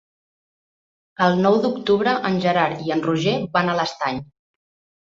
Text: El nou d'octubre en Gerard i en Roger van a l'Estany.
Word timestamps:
El 1.27 1.37
nou 1.47 1.59
d'octubre 1.67 2.17
en 2.31 2.41
Gerard 2.47 2.83
i 2.89 2.97
en 2.99 3.07
Roger 3.11 3.39
van 3.57 3.73
a 3.73 3.79
l'Estany. 3.83 4.29